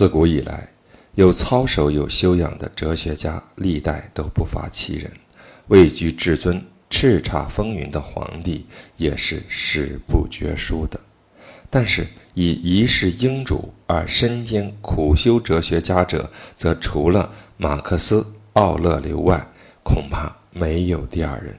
[0.00, 0.66] 自古以来，
[1.16, 5.10] 有操守、有修养的哲学家，历代都不乏其人；
[5.66, 8.64] 位居至尊、叱咤风云的皇帝，
[8.96, 10.98] 也是史不绝书的。
[11.68, 19.46] 但是，以一世英主而身兼苦修哲学家者，则除了马克思、奥勒留外，
[19.82, 21.54] 恐怕没有第二人。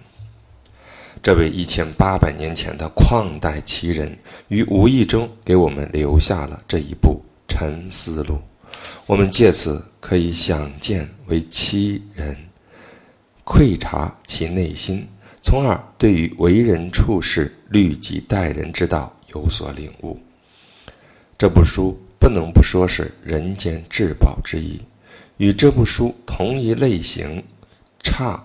[1.22, 4.18] 这位一千八百年前的旷代奇人，
[4.48, 7.22] 于无意中给我们留下了这一部。
[7.52, 8.40] 沉思录，
[9.06, 12.34] 我们借此可以想见为其人，
[13.44, 15.06] 窥察其内心，
[15.42, 20.18] 从而对于为人处事、律己待人之道有所领悟。
[21.38, 24.80] 这部书不能不说是人间至宝之一。
[25.36, 27.44] 与这部书同一类型、
[28.02, 28.42] 差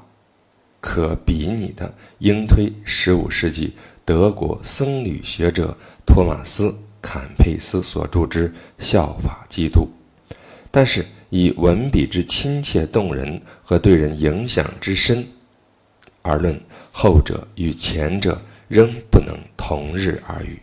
[0.80, 3.72] 可比拟的，应推十五世纪
[4.04, 6.74] 德国僧侣学者托马斯。
[7.06, 9.88] 坎佩斯所著之《效法基督》，
[10.72, 15.24] 但是以文笔之亲切动人和对人影响之深
[16.22, 20.60] 而论，后者与前者仍不能同日而语。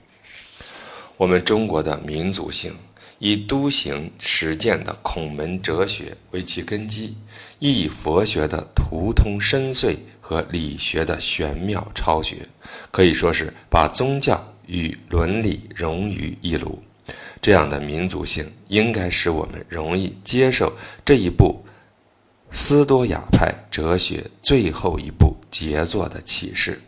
[1.16, 2.74] 我们中国的民族性，
[3.20, 7.16] 以笃行实践的孔门哲学为其根基，
[7.60, 12.46] 亦以佛学的图通深邃和理学的玄妙超绝，
[12.92, 14.53] 可以说是把宗教。
[14.68, 16.82] 与伦理融于一炉，
[17.42, 20.72] 这样的民族性应该使我们容易接受
[21.06, 21.64] 这一部
[22.52, 26.82] 斯多亚派哲学最后一部杰作的启示。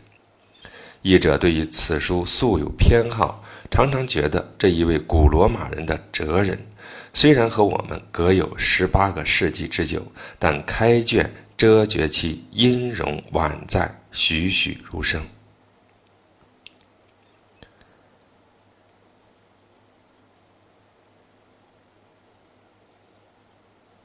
[1.02, 6.58] 译者对于此书素有偏好，常常觉得这一位古罗马人的哲人，
[7.12, 10.04] 虽然和我们隔有十八个世纪之久，
[10.38, 15.22] 但开卷遮绝其音容宛在，栩栩如生。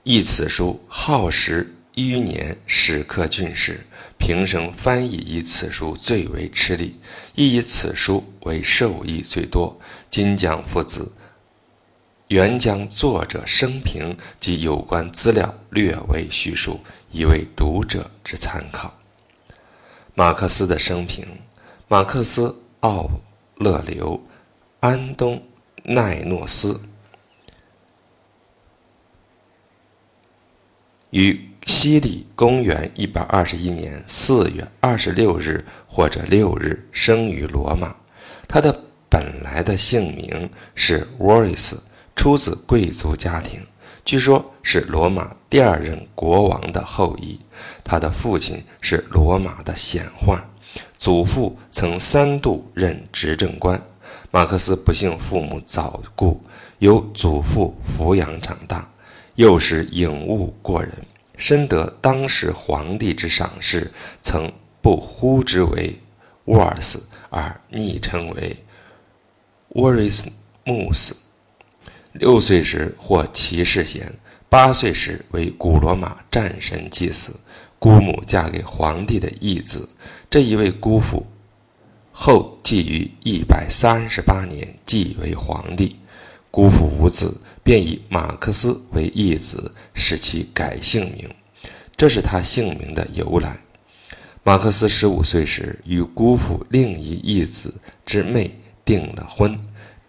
[0.03, 3.81] 译此书耗时余年，史刻俊士，
[4.17, 6.95] 平生翻译以此书最为吃力，
[7.35, 9.79] 亦以此书为受益最多。
[10.09, 11.13] 今将父子
[12.29, 16.79] 原将作者生平及有关资料略为叙述，
[17.11, 18.91] 以为读者之参考。
[20.15, 21.27] 马克思的生平：
[21.87, 22.47] 马克思·
[22.79, 23.07] 奥
[23.57, 24.17] 勒留·
[24.79, 25.43] 安东
[25.83, 26.81] 奈诺斯。
[31.11, 37.95] 于西历公元一百二十一年四月二十六日或者六日生于罗马。
[38.47, 38.77] 他的
[39.07, 41.75] 本来的姓名是 Waris，
[42.15, 43.61] 出自贵族家庭，
[44.03, 47.39] 据说是罗马第二任国王的后裔。
[47.83, 50.39] 他的父亲是罗马的显宦，
[50.97, 53.81] 祖父曾三度任执政官。
[54.31, 56.41] 马克思不幸父母早故，
[56.79, 58.90] 由祖父抚养长大。
[59.35, 60.91] 又是颖悟过人，
[61.37, 63.89] 深得当时皇帝之赏识，
[64.21, 65.97] 曾不呼之为
[66.45, 68.55] 沃尔斯，而昵称为
[69.69, 70.31] 沃瑞斯
[70.63, 71.15] 穆斯。
[72.13, 74.13] 六岁时获骑士衔，
[74.49, 77.33] 八岁时为古罗马战神祭祀。
[77.79, 79.89] 姑母嫁给皇帝的义子，
[80.29, 81.25] 这一位姑父
[82.11, 85.97] 后继于一百三十八年继为皇帝。
[86.51, 91.29] 姑父无子，便以马克思为义子，使其改姓名，
[91.95, 93.57] 这是他姓名的由来。
[94.43, 97.73] 马克思十五岁时，与姑父另一义子
[98.05, 99.59] 之妹订了婚，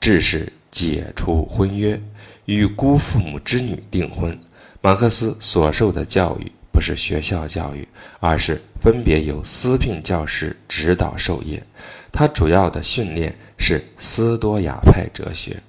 [0.00, 2.00] 致使解除婚约，
[2.46, 4.38] 与姑父母之女订婚。
[4.80, 7.86] 马克思所受的教育不是学校教育，
[8.20, 11.62] 而是分别由私聘教师指导授业。
[12.10, 15.62] 他主要的训练是斯多亚派哲学。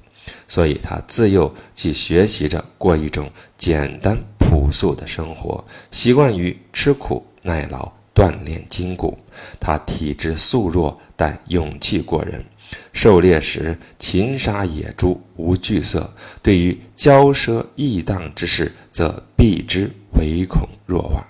[0.53, 3.27] 所以他自幼即学习着过一种
[3.57, 9.17] 简单朴素的生活，习惯于吃苦耐劳，锻炼筋骨。
[9.59, 12.45] 他体质素弱，但勇气过人。
[12.91, 16.07] 狩猎时擒杀野猪无惧色，
[16.43, 19.89] 对于骄奢逸荡之事则避之
[20.19, 21.25] 唯恐若往。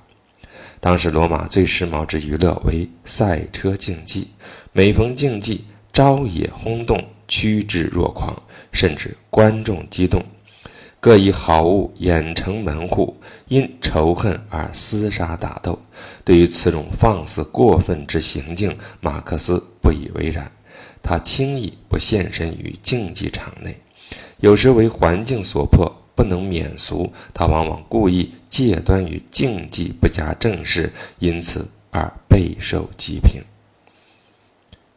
[0.82, 4.28] 当时罗马最时髦之娱乐为赛车竞技，
[4.74, 5.64] 每逢竞技，
[5.94, 7.02] 朝野轰动。
[7.36, 8.32] 趋之若狂，
[8.72, 10.24] 甚至观众激动，
[11.00, 15.80] 各以好物掩城门户，因仇恨而厮杀打斗。
[16.24, 20.52] 对于此种放肆过分之行径，马克思不以为然。
[21.02, 23.76] 他轻易不现身于竞技场内，
[24.40, 27.12] 有时为环境所迫，不能免俗。
[27.34, 33.42] 他往往故意戒端于竞技，不加正视，因此而备受讥评。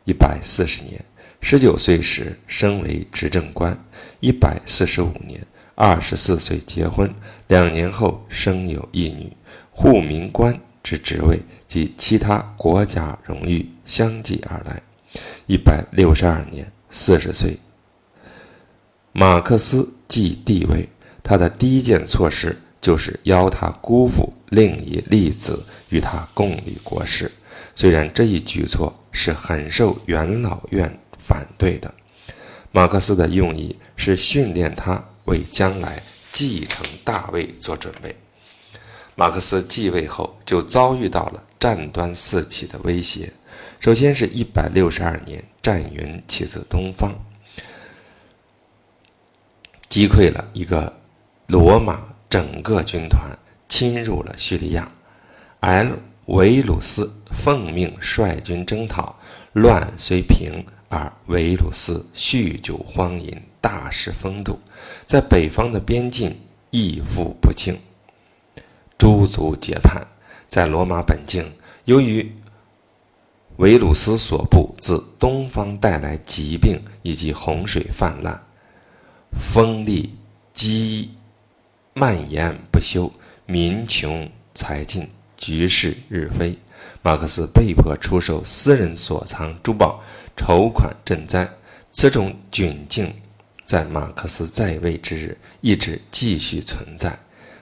[0.04, 1.02] 一百四十年。
[1.40, 3.78] 十九岁时升为执政官，
[4.20, 5.40] 一百四十五年
[5.74, 7.12] 二十四岁结婚，
[7.48, 9.32] 两年后生有一女，
[9.70, 14.82] 护民官之职位及其他国家荣誉相继而来。
[15.46, 17.58] 一百六十二年，四十岁，
[19.12, 20.88] 马克思继帝位，
[21.22, 27.30] 他的第一件措施就是邀他姑父另一例子与他共理国事。
[27.74, 31.92] 虽然这一举措是很受元老院反对的，
[32.70, 38.16] 马克思的用意是训练他为将来继承大位做准备。
[39.14, 43.32] 马克思继位后就遭遇到了战端四起的威胁。
[43.80, 47.12] 首先是一百六十二年，战云起自东方，
[49.88, 51.00] 击溃了一个
[51.46, 53.36] 罗马整个军团，
[53.68, 54.92] 侵入了叙利亚。
[55.60, 59.18] L 维鲁斯奉命率军征讨，
[59.54, 64.60] 乱虽平，而维鲁斯酗酒荒淫，大失风度，
[65.06, 66.36] 在北方的边境
[66.70, 67.78] 亦复不庆。
[68.98, 70.06] 诸族结叛，
[70.48, 71.52] 在罗马本境，
[71.84, 72.32] 由于
[73.56, 78.40] 维鲁斯所部自东方带来疾病以及洪水泛滥，
[79.32, 80.14] 风力
[80.52, 81.10] 积
[81.94, 83.12] 蔓延不休，
[83.46, 85.08] 民穷财尽。
[85.38, 86.58] 局势日非，
[87.02, 90.02] 马克思被迫出售私人所藏珠宝，
[90.36, 91.48] 筹款赈灾。
[91.92, 93.14] 此种窘境
[93.64, 97.18] 在马克思在位之日一直继续存在，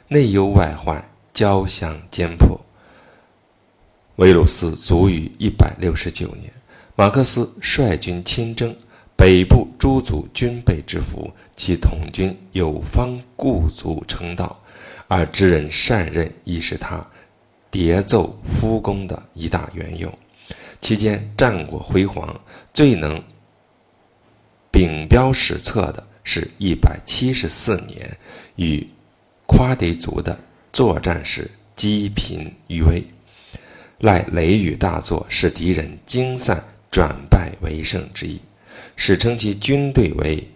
[0.09, 2.61] 内忧外患，交相艰迫。
[4.17, 6.53] 维鲁斯卒于一百六十九年，
[6.97, 8.75] 马克思率军亲征，
[9.17, 14.61] 北部诸族均被制服，其统军有方故族称道，
[15.06, 17.06] 而知人善任亦是他。
[17.75, 20.09] 叠奏夫功的一大缘由，
[20.81, 22.41] 期间战果辉煌，
[22.73, 23.21] 最能
[24.71, 28.17] 秉标史册的是一百七十四年
[28.55, 28.88] 与
[29.47, 30.38] 夸迪族的
[30.73, 33.05] 作战时积贫余威，
[33.99, 36.62] 赖雷雨大作，使敌人惊散，
[36.93, 38.41] 转败为胜之意，
[38.94, 40.49] 史称其军队为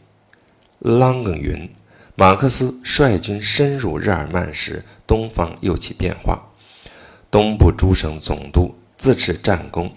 [0.79, 1.69] 朗格云。
[2.15, 6.48] 马克思率军深入日耳曼时，东方又起变化。
[7.31, 9.93] 东部诸省总督自持战功，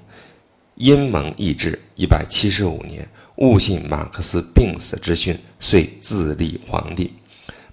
[0.76, 1.80] 因蒙意志。
[1.96, 3.08] 一百七十五年，
[3.38, 7.14] 误信马克思病死之讯，遂自立皇帝。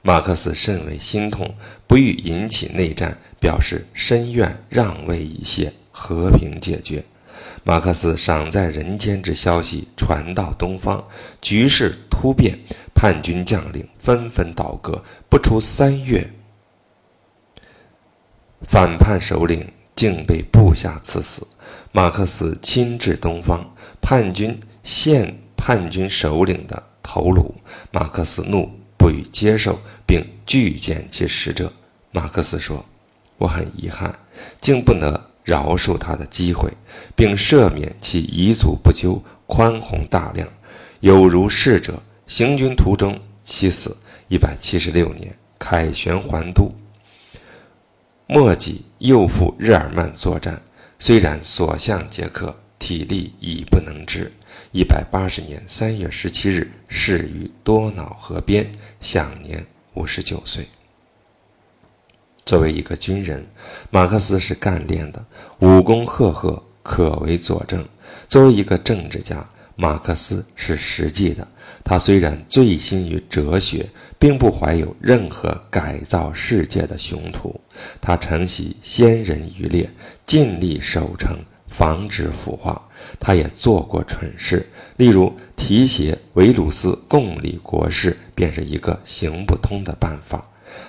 [0.02, 1.52] 马克思甚为心痛，
[1.86, 7.04] 不欲引起内战，表示深愿让位一些，和平解决。
[7.64, 11.04] 马克思赏在人间之消息传到东方，
[11.40, 12.56] 局势突变，
[12.94, 16.30] 叛军将领纷纷倒戈，不出三月。
[18.62, 21.46] 反叛首领竟被部下赐死，
[21.92, 23.64] 马克思亲至东方，
[24.00, 27.54] 叛军献叛军首领的头颅，
[27.90, 31.72] 马克思怒不予接受，并拒见其使者。
[32.10, 32.84] 马克思说
[33.38, 34.18] ：“我很遗憾，
[34.60, 36.72] 竟不能饶恕他的机会，
[37.14, 40.48] 并赦免其遗族不究，宽宏大量，
[41.00, 41.94] 有如逝者。
[42.26, 43.96] 行军途中其死。
[44.28, 46.70] 一百七十六年，凯旋还都。”
[48.30, 50.60] 墨迹又赴日耳曼作战，
[50.98, 54.30] 虽然所向皆克，体力已不能支。
[54.70, 58.70] 一百八十年三月十七日逝于多瑙河边，
[59.00, 59.64] 享年
[59.94, 60.68] 五十九岁。
[62.44, 63.46] 作为一个军人，
[63.88, 65.24] 马克思是干练的，
[65.60, 67.82] 武功赫赫，可为佐证。
[68.28, 69.42] 作为一个政治家，
[69.74, 71.48] 马克思是实际的。
[71.82, 77.58] 他虽然醉心于哲学，并不怀有任何改造世界的雄图。
[78.00, 79.88] 他承袭先人余烈，
[80.26, 82.80] 尽力守城，防止腐化。
[83.18, 84.66] 他也做过蠢事，
[84.96, 90.44] 例如提携维鲁斯共理国事，便是一个行不通的办法。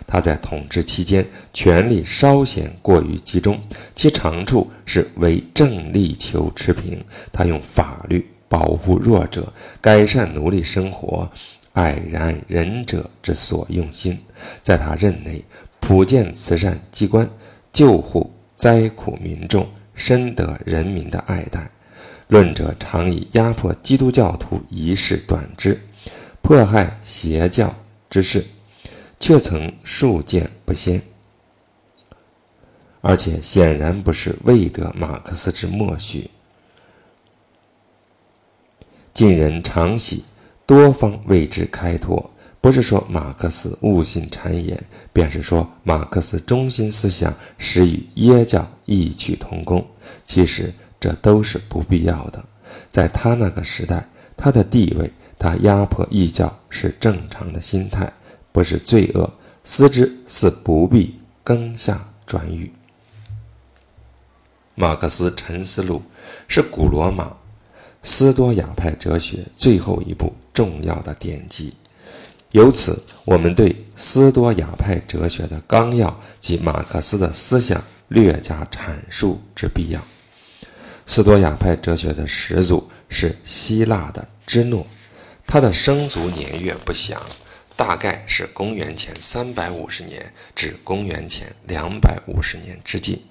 [0.05, 3.59] 他在统治期间，权力稍显过于集中，
[3.95, 7.03] 其长处是为政力求持平。
[7.31, 8.27] 他用法律。
[8.51, 11.29] 保护弱者，改善奴隶生活，
[11.75, 14.19] 蔼然仁者之所用心。
[14.63, 15.45] 在他任内，
[15.79, 17.29] 普建慈善机关，
[17.73, 21.69] 救护灾苦民众，深得人民的爱戴。
[22.27, 25.81] 论者常以压迫基督教徒一事短之，
[26.41, 27.75] 迫害邪教
[28.07, 28.45] 之事，
[29.19, 31.01] 却曾数见不鲜。
[33.01, 36.29] 而且显然不是未得马克思之默许。
[39.13, 40.25] 近人常喜
[40.65, 42.29] 多方为之开拓，
[42.61, 49.85] 不是说马克思误信谗言，便是说马克思中心思想使与耶教异曲同工。
[50.25, 52.43] 其实这都是不必要的。
[52.91, 58.11] 在他那个时代，他的地位，他压迫异教是正常的心态。
[58.51, 59.31] 不是罪恶，
[59.63, 62.73] 思之似不必更下转语。
[64.73, 65.97] 马克思《沉思录》
[66.47, 67.31] 是古罗马
[68.01, 71.75] 斯多亚派哲学最后一部重要的典籍，
[72.51, 80.01] 由此我们对斯多亚派哲学的纲要及马克思的思想略加阐述之必要。
[81.05, 84.85] 斯多亚派哲学的始祖是希腊的芝诺，
[85.45, 87.21] 他的生卒年月不详，
[87.79, 93.23] 大概是公元前三百五十年至公元前两百五十年之际。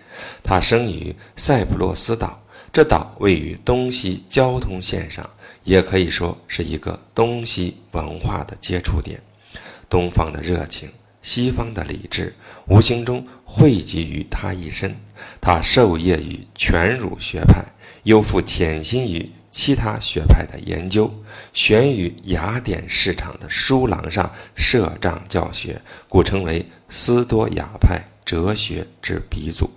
[0.43, 5.28] 他生于塞浦路斯岛，这岛位于东西交通线上，
[5.64, 9.21] 也可以说是一个东西文化的接触点。
[9.87, 10.90] 东方的热情，
[11.21, 12.35] 西方的理智，
[12.69, 14.97] 无形中汇集于他一身。
[15.43, 17.62] 他受业于全儒学派，
[18.05, 21.12] 又负潜心于其他学派的研究，
[21.53, 29.69] 悬于雅典市场的书廊上设帐教学，故称为斯多亚派哲学之鼻祖。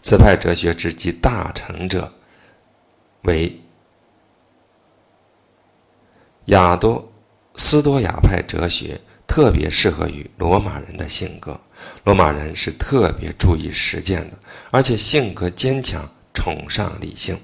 [0.00, 2.10] 此派哲学之集大成者，
[3.24, 3.60] 为
[6.46, 7.12] 亚多
[7.56, 11.60] 斯多亚派哲学，特别适合于罗马人的性格。
[12.04, 14.38] 罗马人是特别注意实践的，
[14.70, 17.38] 而且性格坚强，崇尚理性。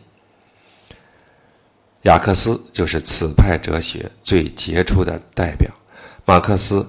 [2.09, 5.71] 雅克斯就是此派哲学最杰出的代表。
[6.25, 6.89] 马克思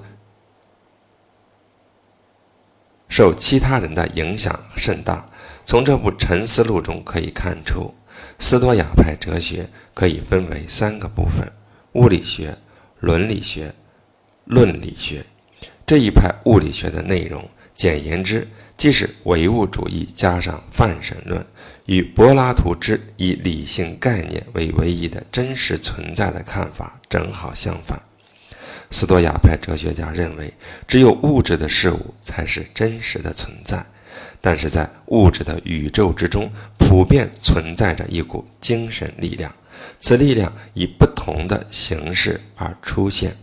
[3.09, 5.29] 受其他人的影响甚大。
[5.65, 7.93] 从这部《沉思录》中可以看出，
[8.39, 11.51] 斯多亚派哲学可以分为三个部分：
[11.95, 12.57] 物理学、
[13.01, 13.75] 伦理学、
[14.45, 15.25] 论理学。
[15.85, 17.45] 这一派物理学的内容，
[17.75, 18.47] 简言之，
[18.79, 21.45] 即是唯物主义加上泛神论，
[21.85, 28.01] 与柏拉图之以理性概念为唯一的真实存在的看法正好相反。
[28.89, 30.53] 斯多亚派哲学家认为，
[30.87, 33.85] 只有物质的事物才是真实的存在。
[34.39, 39.53] 但是在物质的宇宙之中，普遍存在着一股精神力量，
[39.99, 43.35] 此力量以不同的形式而出现，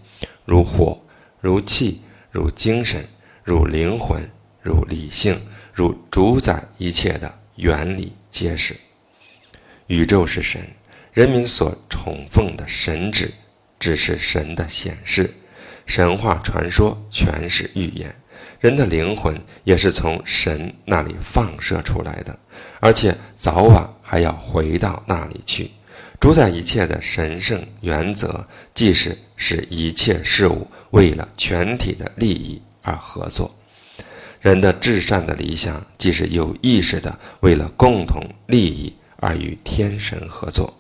[0.46, 0.98] 如火，
[1.38, 2.00] 如气，
[2.30, 3.06] 如精神，
[3.44, 4.26] 如灵魂，
[4.66, 5.40] 如理性，
[5.72, 8.74] 如主宰一切的原理皆是。
[9.86, 10.60] 宇宙是神，
[11.12, 13.32] 人民所崇奉的神旨，
[13.78, 15.32] 只是神的显示，
[15.86, 18.12] 神话传说全是预言。
[18.58, 22.36] 人的灵魂也是从神那里放射出来的，
[22.80, 25.70] 而且早晚还要回到那里去。
[26.18, 28.44] 主宰一切的神圣原则，
[28.74, 33.54] 即是使一切事物为了全体的利益而合作。
[34.46, 40.72] 人的至善的理想，即是有意识的为了共同利益而与天神合作。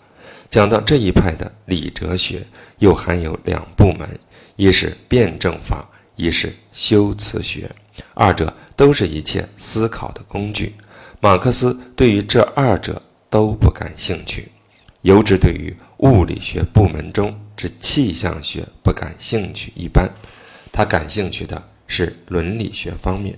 [0.48, 2.46] 讲到这一派的理哲学，
[2.78, 4.08] 又含有两部门：
[4.54, 5.84] 一是辩证法。
[6.14, 7.68] 一是修辞学，
[8.14, 10.72] 二者都是一切思考的工具。
[11.18, 14.48] 马克思对于这二者都不感兴趣，
[15.02, 20.08] 尤之对于物理学部门中之气象学不感兴趣一般。
[20.72, 23.36] 他感兴趣的是伦理学方面。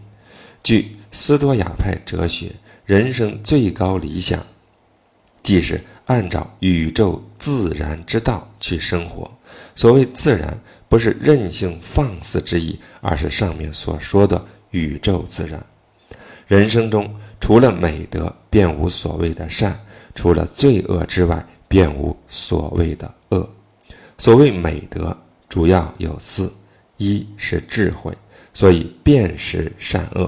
[0.63, 2.53] 据斯多亚派哲学，
[2.85, 4.45] 人生最高理想，
[5.43, 9.31] 即是按照宇宙自然之道去生活。
[9.75, 10.59] 所谓自然。
[10.91, 15.63] 不是任性放肆之意，而是上面所说的宇宙自然。
[16.47, 19.71] 人生中除了美德，便无所谓的善；
[20.15, 23.47] 除了罪恶之外，便无所谓的恶。
[24.17, 25.15] 所谓美德，
[25.47, 26.51] 主要有四：
[26.97, 28.17] 一是智慧，
[28.55, 30.27] 所以辨识善恶；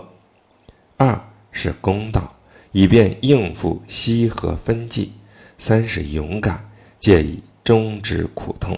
[1.00, 1.18] 二
[1.50, 2.36] 是公道，
[2.72, 5.08] 以便应付西和分际；
[5.56, 8.76] 三是勇敢，借以终止苦痛；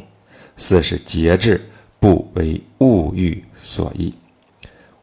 [0.56, 1.60] 四是节制。
[1.98, 4.12] 不为物欲所役，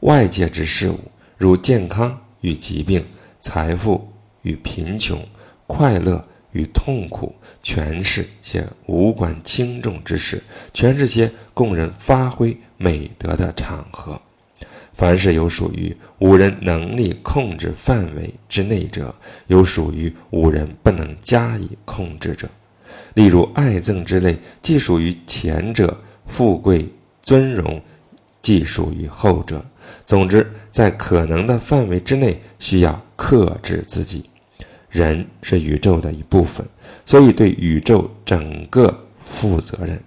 [0.01, 0.99] 外界之事物，
[1.37, 3.05] 如健康与疾病、
[3.39, 4.11] 财富
[4.41, 5.25] 与贫穷、
[5.65, 7.33] 快乐与痛苦，
[7.63, 14.21] 全是些无关轻重之事，全是些供人发挥美德的场合。
[14.99, 19.15] 凡是有属于五人能力控制范围之内者，
[19.47, 22.49] 有属于五人不能加以控制者。
[23.13, 25.97] 例如爱憎之类，既属于前者。
[26.27, 26.87] 富贵
[27.23, 27.81] 尊荣，
[28.39, 29.65] 既属于后者。
[30.05, 34.29] 总之，在可能的范围之内，需要克制自己。
[34.89, 36.63] 人是宇宙的一部分，
[37.05, 39.99] 所以对宇宙整个负责任，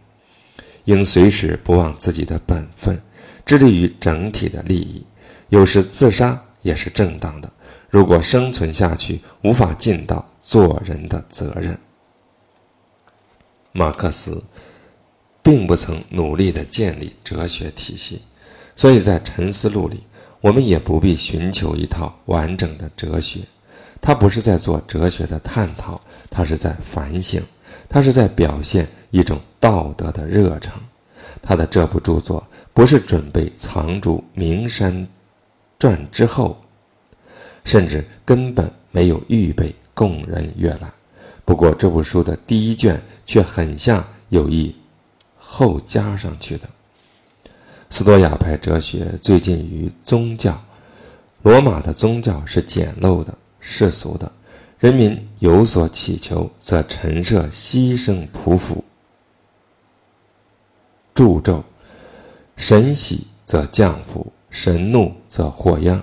[0.84, 3.00] 应随时不忘自己的本分，
[3.44, 5.04] 致力于整体的利益。
[5.49, 7.50] 有时自杀也是正当的。
[7.90, 11.78] 如果生存下去，无法尽到做人的责任。
[13.72, 14.42] 马克思。
[15.44, 18.22] 并不曾努力地建立哲学体系，
[18.76, 20.04] 所以在《沉思录》里，
[20.40, 23.40] 我们也不必寻求一套完整的哲学。
[24.00, 27.42] 他不是在做哲学的探讨，他是在反省，
[27.88, 30.80] 他是在表现一种道德的热诚。
[31.42, 35.07] 他的这部著作不是准备藏住名山
[35.79, 36.61] 传之后，
[37.64, 40.93] 甚至根本没有预备供人阅览。
[41.45, 44.75] 不过这部书的第一卷却很像有意
[45.37, 46.69] 后加上去的。
[47.91, 50.59] 斯多亚派哲学最近于宗教，
[51.43, 53.37] 罗马的宗教是简陋的。
[53.64, 54.33] 世俗的，
[54.81, 58.83] 人民有所祈求，则陈设牺牲匍匐、
[61.14, 61.62] 祝咒；
[62.62, 66.00] 神喜则降福，神怒则祸殃。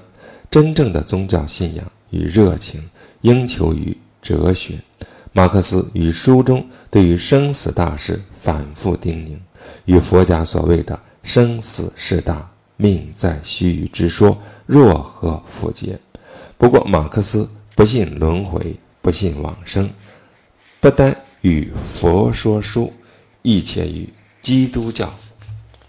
[0.52, 2.90] 真正的宗教信仰与热情，
[3.22, 4.78] 应求于哲学。
[5.32, 9.38] 马克思于书中对于生死大事反复叮咛，
[9.86, 15.98] 与佛家所谓的“生死事大，命在须臾”之说若何符节。
[16.58, 19.90] 不过，马克思不信轮回，不信往生，
[20.82, 22.92] 不单与佛说书，
[23.44, 24.10] 亦且与
[24.42, 25.10] 基督教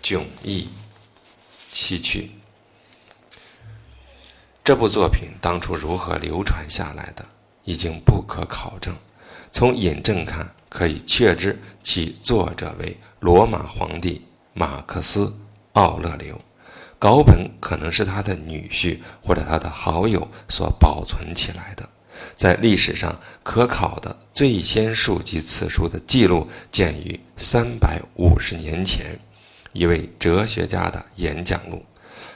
[0.02, 0.68] 迥异
[1.70, 2.28] 崎岖。
[4.62, 7.24] 这部作品当初如何流传下来的，
[7.64, 8.94] 已经不可考证。
[9.52, 15.26] 从引证看，可以确知其作者为罗马皇帝马克思·
[15.72, 16.38] 奥勒留。
[16.98, 21.88] 稿本可能是他的女婿或者他的好友所保存起来的，
[22.36, 29.18] 在历史上可考的最先述及此书的记录见于三百五十年前
[29.72, 31.84] 一位哲学家的演讲录。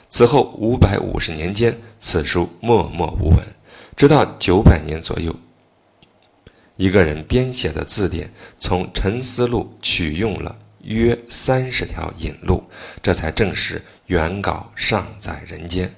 [0.09, 3.45] 此后五百五十年间，此书默默无闻，
[3.97, 5.35] 直到九百年左右，
[6.77, 12.63] 一个人编写的字典从《沉思录》取用了约三十条引录，
[13.03, 13.83] 这才证实。
[14.07, 15.91] 原稿尚在人间。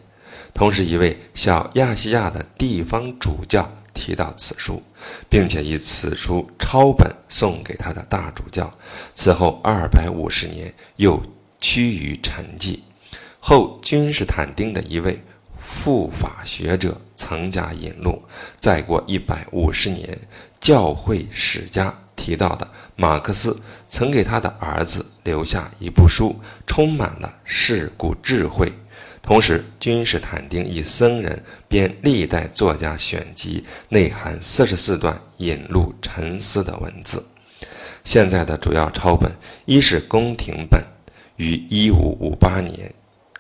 [0.55, 4.81] 同时，一位小亚细亚的地方主教提到此书，
[5.29, 8.73] 并且以此书抄本送给他的大主教。
[9.13, 11.21] 此后二百五十年，又
[11.61, 12.81] 趋于沉寂。
[13.41, 15.23] 后君士坦丁的一位
[15.59, 18.23] 复法学者曾加引录。
[18.61, 20.19] 再过一百五十年，
[20.61, 21.95] 教会史家。
[22.17, 22.67] 提到的
[22.97, 26.35] 马克思曾给他的儿子留下一部书，
[26.67, 28.73] 充满了世故智慧。
[29.23, 37.23] 同时，君士坦丁一僧人编历代作家选集，内含四十四段引路沉思的文字。
[38.03, 39.31] 现在的主要抄本，
[39.67, 40.83] 一是宫廷本，
[41.37, 42.93] 于一五五八年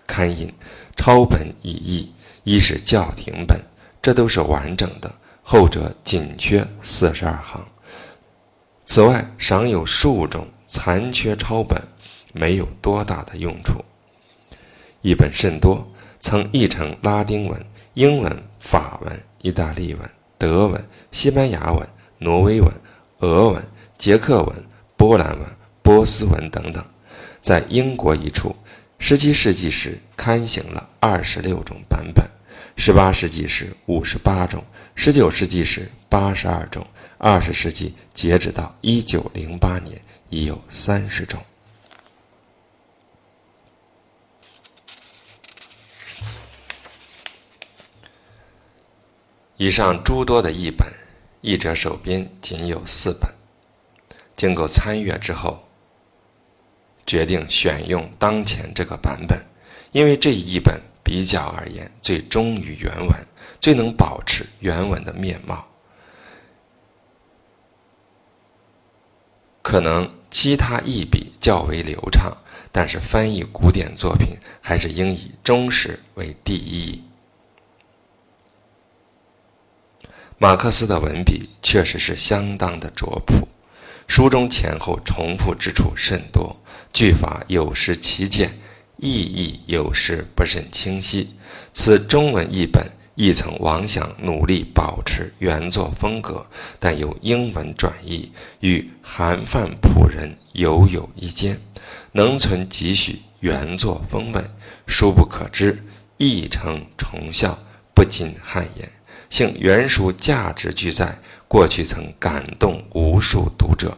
[0.06, 0.52] 刊印，
[0.96, 2.12] 抄本已佚；
[2.44, 3.61] 一是教廷本，
[4.00, 7.64] 这都是完整的，后者仅缺四十二行。
[8.85, 11.80] 此外，尚有数种残缺抄本，
[12.32, 13.85] 没有多大的用处。
[15.02, 15.87] 译本甚多，
[16.20, 22.70] 曾译成拉丁文、英文、法文、意大利文、德文、西班牙文、挪威文、
[23.20, 23.62] 俄文、
[23.98, 24.64] 捷克文、
[24.96, 25.48] 波兰文、
[25.82, 26.85] 波斯文等等。
[27.46, 28.56] 在英国一处
[28.98, 32.28] ，17世纪时刊行了26种版本
[32.76, 34.64] ，18世纪时58种
[34.96, 36.85] ，19世纪时82种。
[37.18, 41.40] 二十世纪截止到一九零八年，已有三十种。
[49.56, 50.92] 以上诸多的译本，
[51.42, 53.32] 译者手边仅有四本。
[54.37, 55.65] 经过参阅之后，
[57.07, 59.40] 决定选用当前这个版本，
[59.92, 63.27] 因为这一本比较而言最忠于原文，
[63.61, 65.64] 最能保持原文的面貌。
[69.62, 72.37] 可能其他译笔较为流畅，
[72.71, 77.03] 但是翻译古典作品还是应以忠实为第一。
[80.38, 83.49] 马克思的文笔确实是相当的拙朴，
[84.07, 86.57] 书中前后重复之处甚多，
[86.92, 88.59] 句法有时奇简，
[88.99, 91.35] 意义有时不甚清晰。
[91.73, 92.92] 此中文译本。
[93.19, 96.45] 亦曾妄想努力保持原作风格，
[96.79, 101.59] 但由英文转译与韩范仆人犹有一间，
[102.12, 104.45] 能存几许原作风味，
[104.87, 105.83] 殊不可知。
[106.19, 107.59] 译成重效，
[107.95, 108.87] 不禁汗颜。
[109.31, 113.97] 性原书价值俱在，过去曾感动无数读者。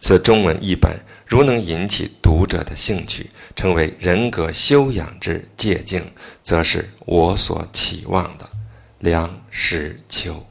[0.00, 6.04] 此中文译本如能引起读者的兴趣，成为人格修养之借镜，
[6.42, 8.48] 则是我所期望的
[8.98, 10.44] 梁实秋。